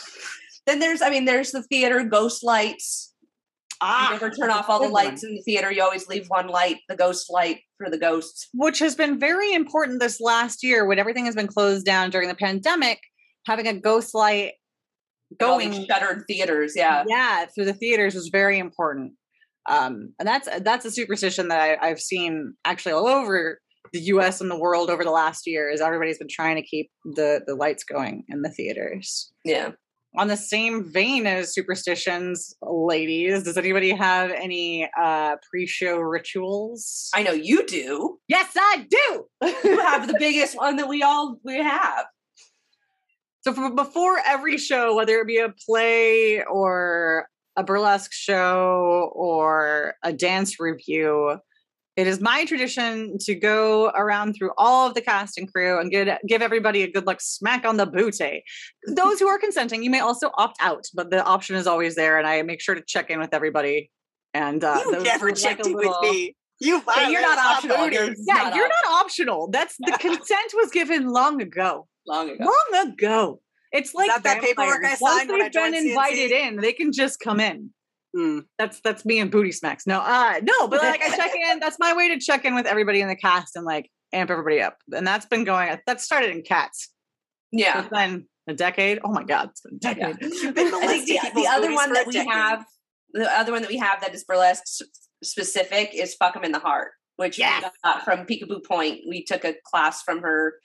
[0.67, 3.08] then there's, I mean, there's the theater ghost lights.
[3.81, 5.05] Ah, you never turn off all the one.
[5.05, 5.71] lights in the theater.
[5.71, 8.49] You always leave one light, the ghost light for the ghosts.
[8.53, 12.27] which has been very important this last year when everything has been closed down during
[12.27, 12.99] the pandemic.
[13.47, 14.53] Having a ghost light
[15.39, 16.73] going shuttered theaters.
[16.75, 17.03] Yeah.
[17.07, 19.13] yeah through the theaters was very important
[19.69, 23.59] um and that's that's a superstition that I, i've seen actually all over
[23.93, 26.89] the us and the world over the last year is everybody's been trying to keep
[27.03, 29.71] the the lights going in the theaters Yeah.
[30.17, 37.23] On the same vein as superstitions ladies does anybody have any uh pre-show rituals I
[37.23, 38.19] know you do.
[38.27, 42.05] yes i do You have the biggest one that we all we have.
[43.41, 49.95] So for, before every show, whether it be a play or a burlesque show or
[50.03, 51.37] a dance review,
[51.99, 55.91] it is my tradition to go around through all of the cast and crew and
[55.91, 58.43] get, give everybody a good luck smack on the booty.
[58.87, 62.17] Those who are consenting, you may also opt out, but the option is always there,
[62.17, 63.91] and I make sure to check in with everybody.
[64.33, 66.35] And uh, you never checked in with little- me.
[66.61, 67.87] You Yeah, you're not optional.
[67.89, 69.49] You're Yeah, not you're op- not optional.
[69.51, 71.87] That's the consent was given long ago.
[72.07, 72.45] long ago.
[72.73, 73.41] long ago.
[73.71, 74.97] It's like that that paperwork I.
[74.99, 75.89] Once signed when I they've been joined CNC?
[75.89, 77.71] invited in, they can just come in.
[78.15, 78.39] Hmm.
[78.57, 79.85] That's that's me and booty smacks.
[79.85, 81.59] No, uh, no, but like I check in.
[81.59, 84.61] That's my way to check in with everybody in the cast and like amp everybody
[84.61, 84.77] up.
[84.91, 85.77] And that's been going.
[85.85, 86.89] That started in Cats.
[87.51, 87.81] Yeah.
[87.81, 88.99] It's been a decade.
[89.03, 90.17] Oh my god, it's been a decade.
[90.21, 92.31] You've been I think the, the other one that we decade.
[92.31, 92.65] have,
[93.13, 94.63] the other one that we have that is burlesque
[95.23, 97.63] specific is "fuck "Fuck 'em in the Heart," which Yes.
[97.63, 99.01] we got from Peekaboo Pointe.
[99.07, 100.55] We took a class from her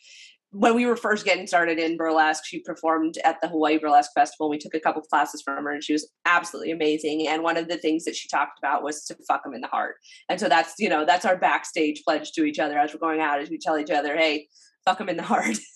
[0.55, 2.45] when we were first getting started in burlesque.
[2.47, 4.49] She performed at the Hawaii Burlesque Festival.
[4.49, 7.27] We took a couple classes from her, and she was absolutely amazing.
[7.27, 9.67] And one of the things that she talked about was to fuck them in the
[9.69, 9.97] heart.
[10.29, 13.21] And so that's you know that's our backstage pledge to each other as we're going
[13.21, 13.41] out.
[13.41, 14.49] as we tell each other, "Hey,
[14.85, 15.57] fuck them in the heart."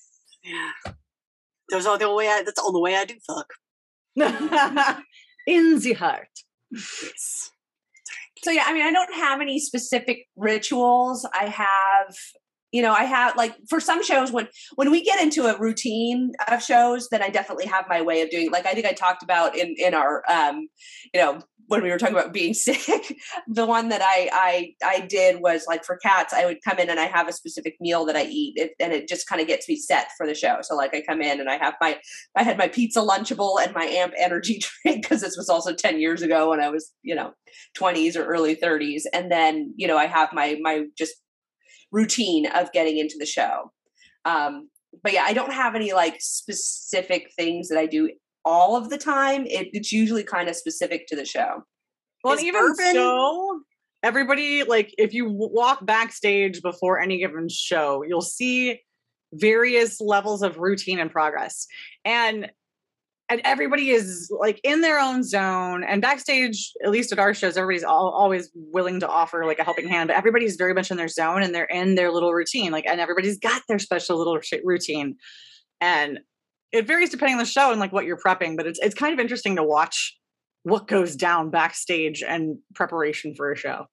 [0.45, 0.93] Yeah.
[1.69, 3.53] Those are the way I, that's the only way I do fuck.
[5.47, 6.29] in the heart.
[6.71, 7.51] Yes.
[8.45, 11.29] So yeah, I mean, I don't have any specific rituals.
[11.35, 12.17] I have,
[12.73, 16.33] you know, I have like for some shows when when we get into a routine
[16.51, 18.51] of shows, then I definitely have my way of doing.
[18.51, 20.69] Like I think I talked about in in our, um,
[21.15, 23.17] you know, when we were talking about being sick.
[23.47, 26.91] the one that I I I did was like for cats, I would come in
[26.91, 29.47] and I have a specific meal that I eat, it, and it just kind of
[29.47, 30.59] gets me set for the show.
[30.63, 31.99] So like I come in and I have my
[32.37, 36.01] I had my pizza lunchable and my amp energy drink because this was also 10
[36.01, 37.33] years ago when I was, you know,
[37.79, 39.03] 20s or early 30s.
[39.15, 41.15] And then, you know, I have my my just
[41.91, 43.73] routine of getting into the show.
[44.25, 44.69] Um,
[45.03, 48.11] but yeah, I don't have any like specific things that I do
[48.45, 49.47] all of the time.
[49.47, 51.63] It, it's usually kind of specific to the show.
[52.25, 53.61] Well, Is even so,
[54.03, 58.81] everybody like if you walk backstage before any given show, you'll see
[59.33, 61.67] various levels of routine and progress,
[62.05, 62.51] and
[63.31, 65.85] and everybody is like in their own zone.
[65.85, 69.65] And backstage, at least at our shows, everybody's all, always willing to offer like a
[69.65, 72.73] helping hand, but everybody's very much in their zone and they're in their little routine.
[72.73, 75.17] Like, and everybody's got their special little routine,
[75.81, 76.21] and
[76.73, 78.57] it varies depending on the show and like what you're prepping.
[78.57, 80.17] But it's it's kind of interesting to watch
[80.63, 83.87] what goes down backstage and preparation for a show.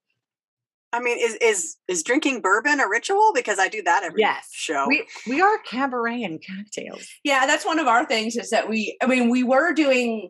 [0.95, 3.31] I mean, is is is drinking bourbon a ritual?
[3.33, 4.47] Because I do that every Yes.
[4.51, 4.85] show.
[4.87, 7.07] We we are cabaret and cocktails.
[7.23, 10.29] Yeah, that's one of our things is that we I mean we were doing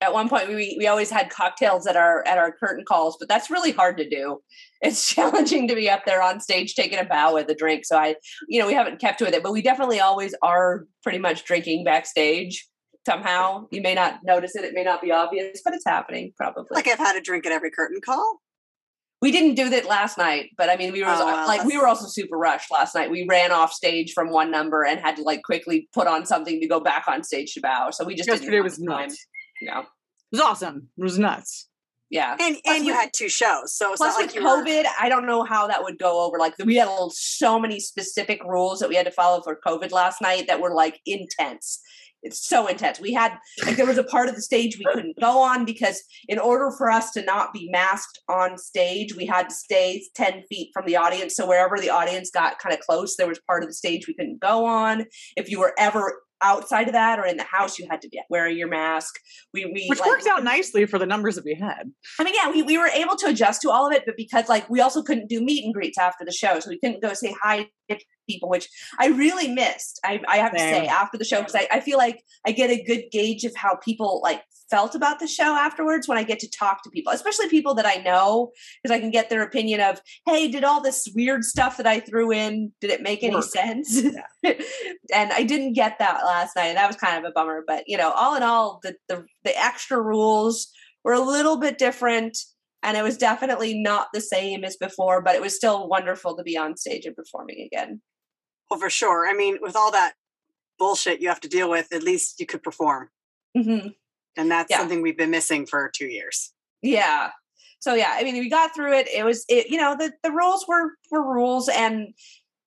[0.00, 3.28] at one point we we always had cocktails at our at our curtain calls, but
[3.28, 4.40] that's really hard to do.
[4.80, 7.84] It's challenging to be up there on stage taking a bow with a drink.
[7.84, 8.14] So I
[8.48, 11.84] you know, we haven't kept with it, but we definitely always are pretty much drinking
[11.84, 12.66] backstage
[13.06, 13.66] somehow.
[13.70, 16.66] You may not notice it, it may not be obvious, but it's happening probably.
[16.72, 18.40] like I've had a drink at every curtain call.
[19.20, 21.76] We didn't do that last night, but I mean, we were Oh, well, like, we
[21.76, 23.10] were also super rushed last night.
[23.10, 26.60] We ran off stage from one number and had to like quickly put on something
[26.60, 27.90] to go back on stage to bow.
[27.90, 29.08] So we just didn't Yesterday was the time.
[29.08, 29.26] nuts.
[29.60, 29.86] Yeah, It
[30.32, 30.88] was awesome.
[30.96, 31.68] It was nuts.
[32.10, 32.36] yeah.
[32.40, 34.84] And Plus and you had two shows, so it's Plus, with like you were- COVID,
[35.00, 36.38] I don't know how that would go over.
[36.38, 39.58] Like, we had a little, so many specific rules that we had to follow for
[39.66, 41.80] COVID last night that were like intense.
[42.22, 43.00] It's so intense.
[43.00, 46.02] We had like there was a part of the stage we couldn't go on because
[46.28, 50.42] in order for us to not be masked on stage, we had to stay ten
[50.48, 51.36] feet from the audience.
[51.36, 54.14] So wherever the audience got kind of close, there was part of the stage we
[54.14, 55.06] couldn't go on.
[55.36, 58.20] If you were ever outside of that or in the house, you had to be
[58.30, 59.14] wearing your mask.
[59.52, 61.90] We we Which like, works out nicely for the numbers that we had.
[62.18, 64.48] I mean, yeah, we, we were able to adjust to all of it, but because
[64.48, 67.12] like we also couldn't do meet and greets after the show, so we couldn't go
[67.14, 67.98] say hi to
[68.28, 70.00] people, which I really missed.
[70.04, 72.70] I, I have to say after the show because I, I feel like I get
[72.70, 76.38] a good gauge of how people like felt about the show afterwards when I get
[76.40, 78.52] to talk to people, especially people that I know,
[78.82, 82.00] because I can get their opinion of, hey, did all this weird stuff that I
[82.00, 83.44] threw in, did it make any Work.
[83.44, 84.02] sense?
[84.44, 87.64] and I didn't get that last night, and that was kind of a bummer.
[87.66, 90.68] But you know, all in all, the the, the extra rules
[91.04, 92.36] were a little bit different
[92.82, 96.42] and it was definitely not the same as before but it was still wonderful to
[96.42, 98.00] be on stage and performing again
[98.70, 99.26] Well, for sure.
[99.28, 100.14] I mean, with all that
[100.78, 103.08] bullshit you have to deal with, at least you could perform,
[103.56, 103.88] hmm
[104.38, 104.78] and that's Yeah.
[104.78, 106.52] something we've been missing for two years.
[106.82, 107.30] yeah.
[107.80, 109.06] So yeah i mean we got through it.
[109.08, 112.08] It was it you know the, the rules were were rules and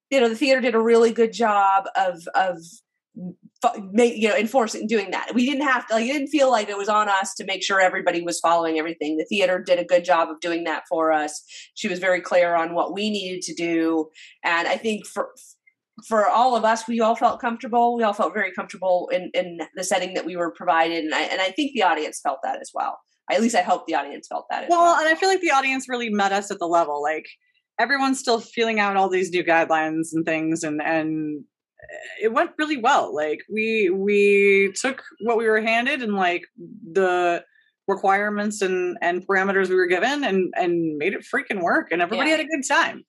[0.09, 2.57] you know the theater did a really good job of of
[4.05, 5.33] you know enforcing doing that.
[5.35, 7.61] We didn't have to like it didn't feel like it was on us to make
[7.63, 9.17] sure everybody was following everything.
[9.17, 11.43] The theater did a good job of doing that for us.
[11.75, 14.09] She was very clear on what we needed to do.
[14.43, 15.29] And i think for
[16.07, 19.59] for all of us we all felt comfortable we all felt very comfortable in in
[19.75, 22.59] the setting that we were provided and i and i think the audience felt that
[22.61, 22.99] as well
[23.31, 25.41] at least i hope the audience felt that as Well, well and I feel like
[25.41, 27.01] the audience really met us at the level.
[27.01, 27.25] Like
[27.79, 31.43] everyone's still feeling out all these new guidelines and things, and and
[32.21, 33.13] it went really well.
[33.15, 36.43] Like we we took what we were handed and like
[36.91, 37.43] the
[37.87, 42.29] requirements and and parameters we were given and and made it freaking work and everybody
[42.29, 42.37] Yeah.
[42.37, 43.03] had a good time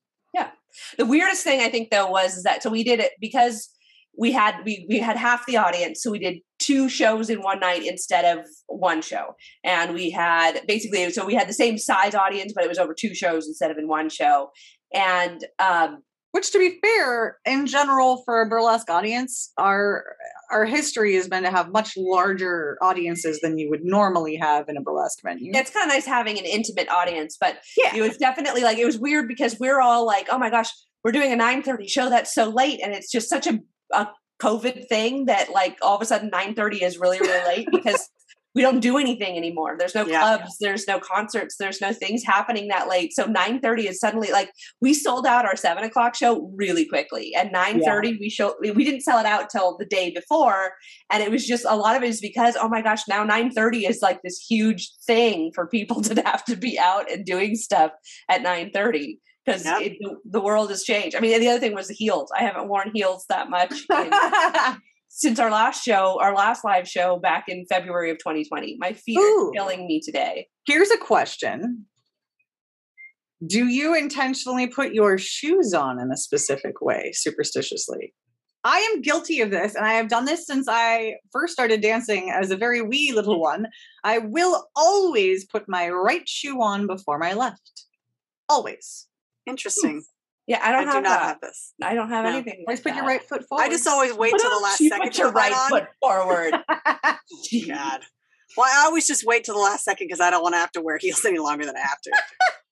[0.99, 3.69] the weirdest thing i think though was that so we did it because
[4.17, 7.59] we had we we had half the audience so we did two shows in one
[7.59, 9.35] night instead of one show.
[9.65, 12.95] And we had basically so we had the same size audience but it was over
[12.95, 14.51] two shows instead of in one show.
[14.95, 20.05] And um which to be fair in general for a burlesque audience our
[20.53, 24.77] our history has been to have much larger audiences than you would normally have in
[24.77, 25.51] a burlesque venue.
[25.55, 27.95] It's kind of nice having an intimate audience but yeah.
[27.95, 30.71] it was definitely like it was weird because we're all like oh my gosh
[31.05, 33.59] we're doing a 9:30 show that's so late and it's just such a,
[33.93, 34.09] a
[34.41, 38.09] covid thing that like all of a sudden 9:30 is really really late because
[38.55, 40.21] we don't do anything anymore there's no Yeah.
[40.21, 44.51] clubs there's no concerts there's no things happening that late so 9:30 is suddenly like
[44.81, 49.01] we sold out our 7 o'clock show really quickly and 9:30 we show we didn't
[49.03, 50.73] sell it out till the day before
[51.11, 53.88] and it was just a lot of it is because oh my gosh now 9:30
[53.88, 57.93] is like this huge thing for people to have to be out and doing stuff
[58.29, 59.81] at 9:30 because Yep.
[60.01, 61.17] the, the world has changed.
[61.17, 62.31] I mean, the other thing was the heels.
[62.38, 64.77] I haven't worn heels that much in-
[65.14, 68.79] since our last show, our last live show back in February of 2020.
[68.81, 69.48] My feet Ooh.
[69.48, 70.48] are killing me today.
[70.66, 71.85] Here's a question.
[73.46, 78.14] Do you intentionally put your shoes on in a specific way, superstitiously?
[78.64, 82.31] I am guilty of this, and I have done this since I first started dancing
[82.31, 83.66] as a very wee little one.
[84.05, 87.85] I will always put my right shoe on before my left.
[88.48, 89.09] Always.
[89.46, 90.05] Interesting.
[90.53, 91.23] Yeah, I I, don't do have not that.
[91.27, 91.73] have this.
[91.83, 92.31] I don't have No.
[92.33, 92.65] anything.
[92.67, 93.62] Always like put your right foot forward.
[93.65, 95.71] I just always wait Put till the last you second put to your right on.
[95.71, 96.53] foot forward.
[97.69, 98.01] God.
[98.57, 100.73] Well, I always just wait till the last second because I don't want to have
[100.73, 102.11] to wear heels any longer than I have to.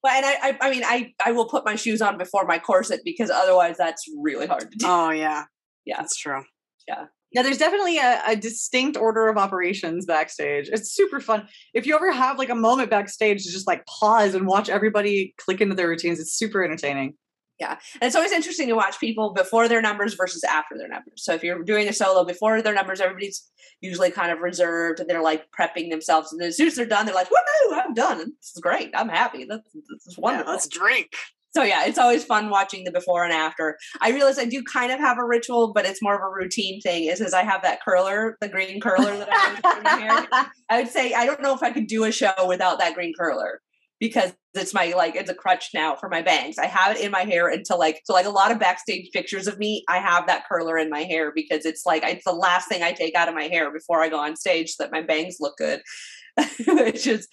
[0.03, 2.59] But and I, I, I mean, I, I will put my shoes on before my
[2.59, 4.87] corset because otherwise that's really hard to do.
[4.89, 5.45] Oh yeah,
[5.85, 5.99] Yeah.
[5.99, 6.43] that's true.
[6.89, 10.71] Yeah, Now there's definitely a, a distinct order of operations backstage.
[10.73, 11.47] It's super fun.
[11.75, 15.35] If you ever have like a moment backstage to just like pause and watch everybody
[15.37, 17.13] click into their routines, it's super entertaining.
[17.61, 17.77] Yeah.
[18.01, 21.23] And it's always interesting to watch people before their numbers versus after their numbers.
[21.23, 23.47] So if you're doing a solo before their numbers, everybody's
[23.83, 26.33] usually kind of reserved and they're like prepping themselves.
[26.33, 28.19] And then as soon as they're done, they're like, woohoo, I'm done.
[28.19, 28.91] This is great.
[28.95, 29.45] I'm happy.
[29.45, 30.49] That's, this is wonderful.
[30.49, 31.13] Yeah, let's drink.
[31.55, 33.77] so yeah, it's always fun watching the before and after.
[34.01, 36.81] I realize I do kind of have a ritual, but it's more of a routine
[36.81, 37.05] thing.
[37.05, 40.47] Is is I have that curler, the green curler that I always put in my.
[40.71, 43.13] I would say I don't know if I could do a show without that green
[43.19, 43.61] curler
[44.01, 46.59] because it's my like it's a crutch now for my bangs.
[46.59, 49.47] I have it in my hair until like so like a lot of backstage pictures
[49.47, 49.85] of me.
[49.89, 52.93] I have that curler in my hair because it's like it's the last thing I
[52.93, 55.57] take out of my hair before I go on stage so that my bangs look
[55.59, 55.83] good.
[56.67, 57.29] Which is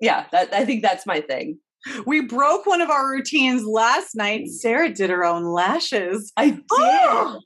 [0.00, 1.58] yeah, that I think that's my thing.
[2.06, 4.44] We broke one of our routines last night.
[4.44, 4.48] Mm.
[4.48, 6.32] Sarah did her own lashes.
[6.36, 6.62] I did.
[6.72, 7.40] Oh!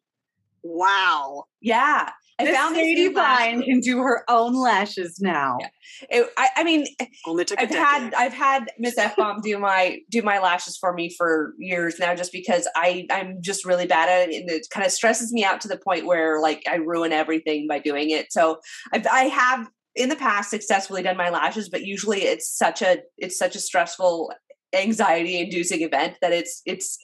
[0.62, 1.44] Wow.
[1.60, 2.10] Yeah.
[2.38, 5.58] I Miss found this Sadie Vine can do her own lashes now.
[5.60, 5.68] Yeah.
[6.10, 7.84] It, I, I mean, eh, Only took a I've decade.
[7.84, 11.98] had I've had Miss F Bomb do my do my lashes for me for years
[12.00, 15.32] now, just because I I'm just really bad at it, and it kind of stresses
[15.32, 18.32] me out to the point where like I ruin everything by doing it.
[18.32, 18.58] So
[18.92, 22.98] I've, I have in the past successfully done my lashes, but usually it's such a
[23.16, 24.32] it's such a stressful,
[24.74, 26.98] anxiety inducing event that it's it's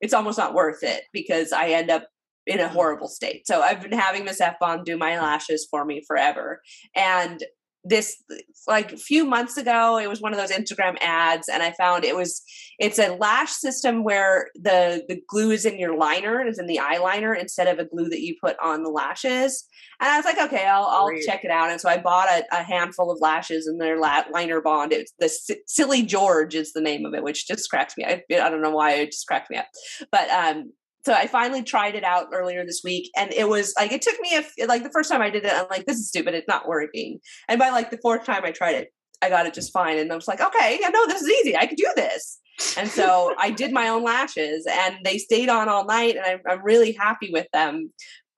[0.00, 2.06] it's almost not worth it because I end up
[2.46, 3.46] in a horrible state.
[3.46, 6.60] So I've been having Miss F Bomb do my lashes for me forever.
[6.94, 7.42] And
[7.88, 8.22] this
[8.66, 12.04] like a few months ago, it was one of those Instagram ads, and I found
[12.04, 12.42] it was
[12.78, 16.80] it's a lash system where the the glue is in your liner, is in the
[16.82, 19.64] eyeliner instead of a glue that you put on the lashes.
[20.00, 21.24] And I was like, okay, I'll I'll Great.
[21.24, 21.70] check it out.
[21.70, 24.92] And so I bought a, a handful of lashes and their la- liner bond.
[24.92, 28.04] It's the S- Silly George is the name of it, which just cracks me.
[28.04, 29.66] I, I don't know why it just cracked me up,
[30.10, 30.72] but um,
[31.06, 34.18] so I finally tried it out earlier this week, and it was like it took
[34.18, 36.34] me a f- like the first time I did it, I'm like, this is stupid,
[36.34, 37.20] it's not working.
[37.48, 38.92] And by like the fourth time I tried it,
[39.22, 41.56] I got it just fine, and I was like, okay, yeah, no, this is easy,
[41.56, 42.40] I can do this.
[42.76, 46.40] And so I did my own lashes, and they stayed on all night, and I'm
[46.50, 47.92] I'm really happy with them.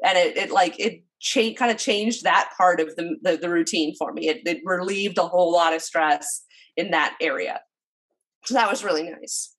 [0.04, 3.48] And it it like it cha- kind of changed that part of the, the the
[3.48, 4.28] routine for me.
[4.28, 6.44] It it relieved a whole lot of stress
[6.76, 7.62] in that area.
[8.44, 9.54] So that was really nice.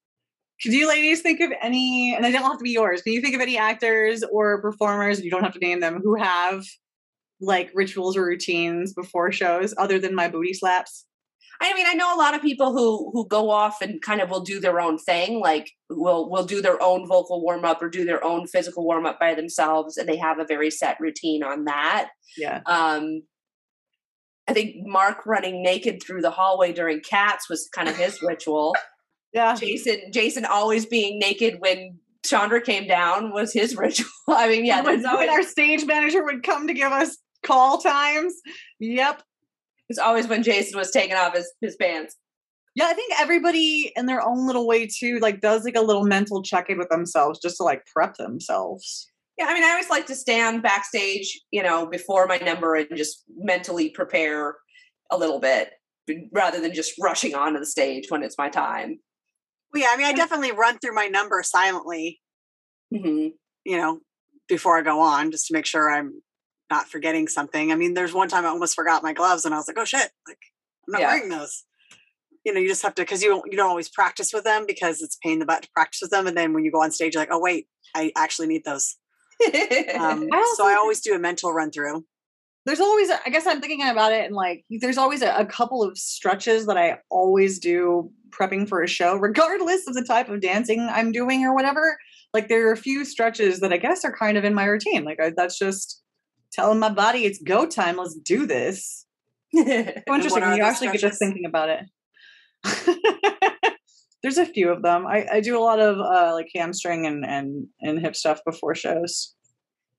[0.61, 3.21] Could you ladies think of any, and they don't have to be yours, can you
[3.21, 6.65] think of any actors or performers, you don't have to name them, who have
[7.41, 11.05] like rituals or routines before shows other than my booty slaps?
[11.61, 14.29] I mean, I know a lot of people who who go off and kind of
[14.29, 17.89] will do their own thing, like will will do their own vocal warm up or
[17.89, 21.43] do their own physical warm up by themselves, and they have a very set routine
[21.43, 22.11] on that.
[22.37, 22.61] Yeah.
[22.65, 23.23] Um,
[24.47, 28.75] I think Mark running naked through the hallway during Cats was kind of his ritual.
[29.33, 29.55] Yeah.
[29.55, 34.09] Jason Jason always being naked when Chandra came down was his ritual.
[34.27, 37.77] I mean, yeah, when, always when our stage manager would come to give us call
[37.77, 38.33] times.
[38.79, 39.23] Yep.
[39.87, 42.15] it's always when Jason was taking off his his pants.
[42.75, 46.05] Yeah, I think everybody in their own little way too, like does like a little
[46.05, 49.09] mental check-in with themselves just to like prep themselves.
[49.37, 52.87] Yeah, I mean, I always like to stand backstage, you know, before my number and
[52.95, 54.57] just mentally prepare
[55.09, 55.71] a little bit
[56.31, 58.99] rather than just rushing onto the stage when it's my time.
[59.73, 62.21] Well, yeah, I mean, I definitely run through my number silently,
[62.91, 63.27] hmm
[63.65, 63.99] you know,
[64.47, 66.21] before I go on, just to make sure I'm
[66.71, 67.71] not forgetting something.
[67.71, 69.85] I mean, there's one time I almost forgot my gloves, and I was like, "Oh
[69.85, 70.39] shit!" Like,
[70.87, 71.07] I'm not Yeah.
[71.07, 71.65] wearing those.
[72.45, 74.65] You know, you just have to because you don't you don't always practice with them
[74.65, 76.71] because it's a pain in the butt to practice with them, and then when you
[76.71, 78.97] go on stage, you're like, "Oh wait, I actually need those."
[79.99, 82.05] Um, I so I always do a mental run through.
[82.65, 85.83] There's always i guess i'm thinking about it and like there's always a, a couple
[85.83, 90.41] of stretches that i always do prepping for a show regardless of the type of
[90.41, 91.97] dancing i'm doing or whatever.
[92.31, 95.03] Like there are a few stretches that i guess are kind of in my routine.
[95.03, 96.03] Like I, that's just
[96.51, 99.05] telling my body it's go time let's do this.
[99.51, 99.63] So
[100.13, 101.85] interesting you actually get just thinking about it.
[104.21, 105.07] There's a few of them.
[105.07, 108.75] I, I do a lot of uh, like hamstring and, and and hip stuff before
[108.75, 109.33] shows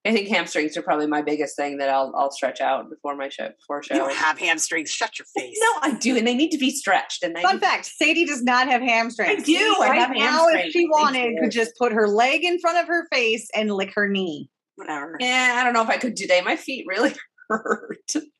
[0.06, 3.28] I think hamstrings are probably my biggest thing that I'll I'll stretch out before my
[3.28, 3.94] show before show.
[3.94, 4.90] You don't have hamstrings.
[4.90, 5.58] Shut your face.
[5.60, 7.22] no, I do, and they need to be stretched.
[7.22, 9.42] And they Fun need- fact: Sadie does not have hamstrings.
[9.42, 10.72] I do, I Right have now, if hamstrings.
[10.72, 14.08] she wanted, could just put her leg in front of her face and lick her
[14.08, 14.48] knee.
[14.76, 15.16] Whatever.
[15.20, 16.44] Yeah, I don't know if I could do that.
[16.46, 17.12] My feet really
[17.50, 17.98] hurt.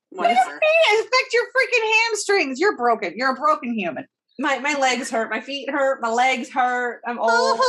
[0.09, 0.39] Whatever.
[0.63, 2.59] Hey, affect your freaking hamstrings.
[2.59, 3.13] You're broken.
[3.17, 4.07] You're a broken human.
[4.41, 5.31] My my legs hurt.
[5.31, 6.01] My feet hurt.
[6.01, 7.03] My legs hurt.
[7.07, 7.61] I'm old.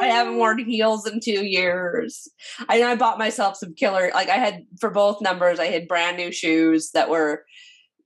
[0.00, 2.28] I haven't worn heels in two years.
[2.68, 4.10] I I bought myself some killer.
[4.14, 7.44] Like I had for both numbers, I had brand new shoes that were.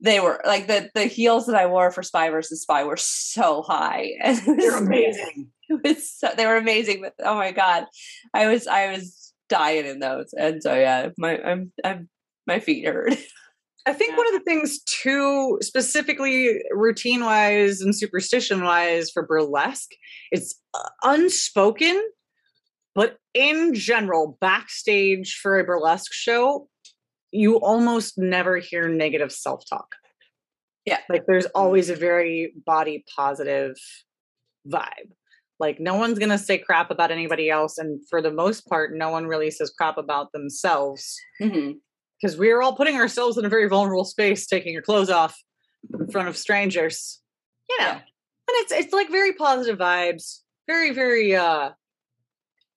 [0.01, 3.63] They were like the the heels that I wore for Spy versus Spy were so
[3.63, 4.13] high.
[4.23, 5.51] And it was- You're amazing.
[5.71, 7.87] It was so, they were amazing, but oh my god,
[8.35, 12.09] I was I was dying in those, and so yeah, my I'm I'm
[12.47, 13.15] my feet hurt.
[13.87, 14.17] I think Yeah.
[14.17, 19.91] one of the things too, specifically routine wise and superstition wise for burlesque,
[20.31, 22.03] it's uh, unspoken,
[22.95, 26.69] but in general, backstage for a burlesque show,
[27.31, 29.95] you almost never hear negative self talk.
[30.87, 31.01] Yeah.
[31.09, 33.77] Like there's always a very body positive
[34.67, 35.11] vibe.
[35.59, 37.79] Like no one's going to say crap about anybody else.
[37.79, 41.81] And for the most part, no one really says crap about themselves Mhm.
[42.25, 45.39] Because we're all putting ourselves in a very vulnerable space, taking your clothes off
[45.93, 47.21] in front of strangers.
[47.69, 47.93] You know, Yeah.
[47.93, 48.03] and
[48.49, 51.71] it's it's like very positive vibes, very very uh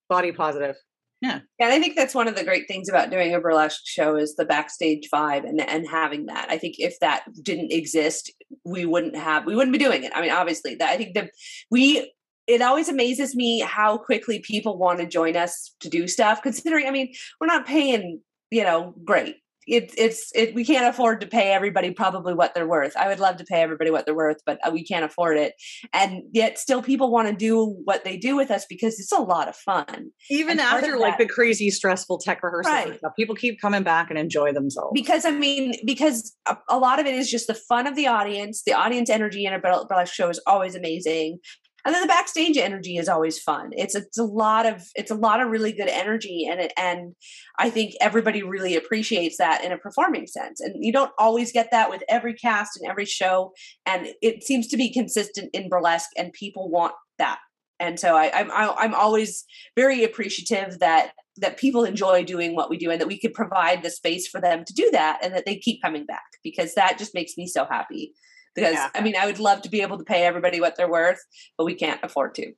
[0.10, 0.76] body positive.
[1.22, 4.18] Yeah, and I think that's one of the great things about doing a burlesque show
[4.18, 6.48] is the backstage vibe and and having that.
[6.50, 8.32] I think if that didn't exist,
[8.66, 10.12] we wouldn't have we wouldn't be doing it.
[10.14, 11.32] I mean, obviously, that I think that
[11.72, 12.12] we
[12.48, 16.42] it always amazes me how quickly people want to join us to do stuff.
[16.42, 18.22] Considering, I mean, we're not paying,
[18.52, 19.38] you know, great.
[19.70, 22.96] It, it's it we can't afford to pay everybody probably what they're worth.
[22.96, 25.56] I would love to pay everybody what they're worth, but uh, we can't afford it.
[25.92, 29.20] And yet, still, people want to do what they do with us because it's a
[29.20, 30.12] lot of fun.
[30.30, 32.98] Even And after like that- the crazy stressful tech rehearsals and Right.
[33.00, 34.92] stuff, people keep coming back and enjoy themselves.
[34.94, 38.08] because I mean, because a, a lot of it is just the fun of the
[38.08, 38.64] audience.
[38.66, 41.40] The audience energy in a burl- burlesque show is always amazing,
[41.88, 43.70] and then the backstage energy is always fun.
[43.72, 47.16] It's it's a lot of it's a lot of really good energy, and it, and
[47.58, 50.60] I think everybody really appreciates that in a performing sense.
[50.60, 53.54] And you don't always get that with every cast and every show,
[53.86, 57.40] and it seems to be consistent in burlesque, and people want that.
[57.80, 59.46] And so I, I'm I'm always
[59.78, 63.82] very appreciative that that people enjoy doing what we do and that we could provide
[63.82, 66.98] the space for them to do that and that they keep coming back because that
[66.98, 68.14] just makes me so happy
[68.58, 68.90] because Yeah.
[68.96, 71.20] i mean i would love to be able to pay everybody what they're worth
[71.58, 72.52] but we can't afford to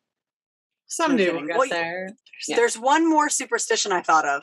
[0.87, 2.09] Some No do get Well, there.
[2.47, 2.55] Yeah.
[2.55, 4.41] There's one more superstition I thought of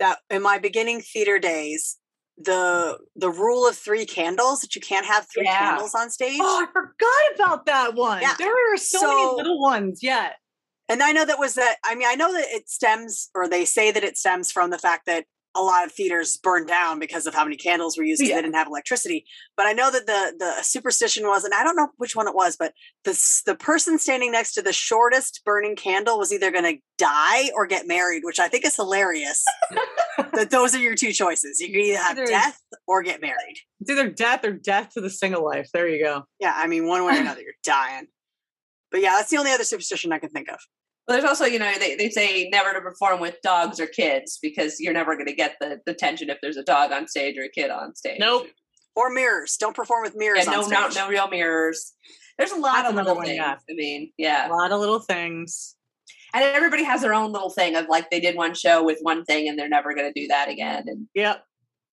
[0.00, 1.98] that in my beginning theater days,
[2.36, 5.58] the the rule of three candles that you can't have three Yeah.
[5.58, 6.40] candles on stage.
[6.42, 8.22] Oh, I forgot about that one.
[8.22, 8.34] Yeah.
[8.38, 10.36] There are so, So- many little ones yet.
[10.88, 11.76] And I know that was that.
[11.84, 14.78] I mean, I know that it stems, or they say that it stems from the
[14.78, 15.26] fact that
[15.58, 18.36] a lot of theaters burned down because of how many candles were used because Yeah.
[18.36, 19.24] they didn't have electricity.
[19.56, 22.34] But I know that the the superstition was, and I don't know which one it
[22.34, 22.72] was, but
[23.04, 23.12] the
[23.46, 27.66] the person standing next to the shortest burning candle was either going to die or
[27.66, 29.44] get married, which I think is hilarious.
[30.32, 31.60] that those are your two choices.
[31.60, 33.56] You can either have There's- death or get married.
[33.80, 35.68] It's either death or death to the single life.
[35.72, 36.24] There you go.
[36.40, 38.06] Yeah, I mean, one way or another, you're dying.
[38.90, 40.58] But yeah, that's the only other superstition I can think of.
[41.08, 44.38] Well, there's also you know they, they say never to perform with dogs or kids
[44.42, 47.36] because you're never going to get the, the tension if there's a dog on stage
[47.38, 48.46] or a kid on stage Nope.
[48.94, 49.56] Or mirrors.
[49.58, 51.02] Don't perform with mirrors yeah, no, on no stage.
[51.02, 51.94] no real mirrors
[52.36, 53.54] there's a lot That's of little one, things yeah.
[53.68, 55.74] i mean yeah A lot of little things.
[56.34, 59.24] and everybody has their own little thing of like they did one show with one
[59.24, 61.42] thing and they're never going to do that again and Yep.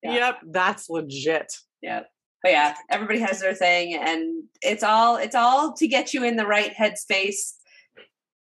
[0.02, 0.14] Yeah.
[0.14, 0.38] Yep.
[0.50, 1.52] That's legit.
[1.82, 2.02] yeah
[2.42, 6.36] but yeah everybody has their thing and it's all it's all to get you in
[6.36, 7.54] the right headspace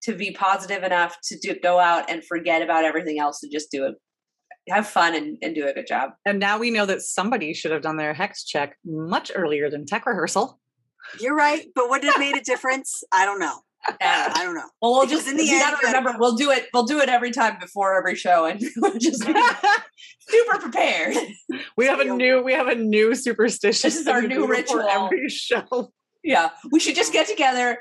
[0.03, 3.71] to be positive enough to do, go out and forget about everything else and just
[3.71, 3.95] do it
[4.69, 7.71] have fun and, and do a good job And now we know that somebody should
[7.71, 10.59] have done their hex check much earlier than tech rehearsal.
[11.19, 13.03] You're right, but would it have made a difference?
[13.11, 13.61] I don't know.
[13.99, 14.31] yeah.
[14.35, 14.69] I don't know.
[14.81, 16.67] well we'll Because just in the you end, gotta you gotta- remember we'll do it
[16.73, 19.33] we'll do it every time before every show and we'll just be
[20.19, 21.15] super prepared
[21.77, 23.87] we have a new we have a new superstition.
[23.89, 24.81] This is our new ritual.
[24.87, 25.91] Every show.
[26.23, 27.79] Yeah, we should just get together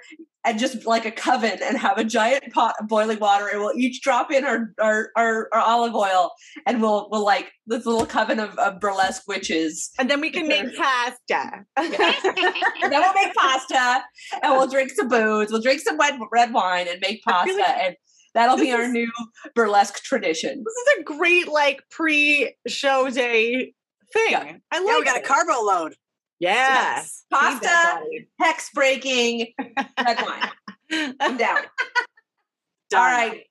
[0.49, 3.77] and just like a coven and have a giant pot of boiling water, and we'll
[3.77, 6.31] each drop in our our, our, our olive oil,
[6.67, 9.91] and we'll we'll like this little coven of, of burlesque witches.
[9.99, 11.65] And then we can make pasta.
[11.77, 14.03] And then we'll make pasta,
[14.43, 15.51] and we'll drink some booze.
[15.51, 17.97] We'll drink some red red wine and make pasta, like and
[18.35, 19.11] that'll be our is- new
[19.55, 20.65] burlesque tradition.
[20.65, 23.75] This is a great like pre-show day
[24.15, 24.31] thing.
[24.31, 24.57] Yeah.
[24.73, 24.89] I love.
[24.89, 25.27] Yeah, we got a it.
[25.27, 25.95] carbo load.
[26.41, 26.97] Yeah.
[26.97, 27.25] Yes.
[27.31, 28.01] Pasta,
[28.41, 31.15] hex breaking, red wine.
[31.21, 31.59] I'm down.
[32.95, 33.43] All right.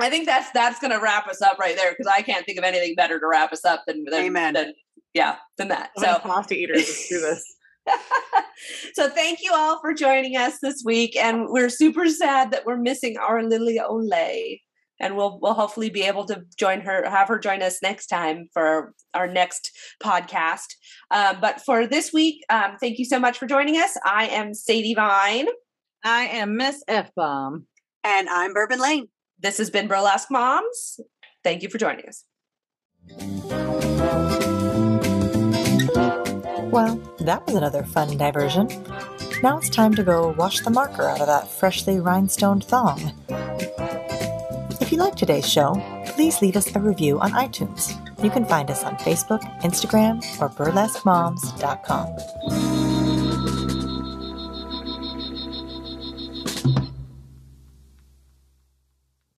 [0.00, 2.64] I think that's that's gonna wrap us up right there because I can't think of
[2.64, 4.54] anything better to wrap us up than than, Amen.
[4.54, 4.72] than
[5.14, 5.90] yeah than that.
[5.96, 7.44] So pasta eaters, do this.
[8.94, 12.78] so thank you all for joining us this week, and we're super sad that we're
[12.78, 14.60] missing our Lily Olay.
[15.02, 18.48] And we'll we'll hopefully be able to join her, have her join us next time
[18.54, 19.70] for our next
[20.02, 20.76] podcast.
[21.10, 23.98] Um, but for this week, um, thank you so much for joining us.
[24.06, 25.48] I am Sadie Vine.
[26.04, 27.66] I am Miss F Bomb.
[28.04, 29.08] And I'm Bourbon Layne.
[29.38, 31.00] This has been Burlesque Moms.
[31.44, 32.24] Thank you for joining us.
[36.72, 38.68] Well, that was another fun diversion.
[39.42, 43.12] Now it's time to go wash the marker out of that freshly rhinestoned thong.
[44.92, 45.72] If you like today's show,
[46.04, 47.96] please leave us a review on iTunes.
[48.22, 53.01] You can find us on Facebook, Instagram, or burlesquemoms.com.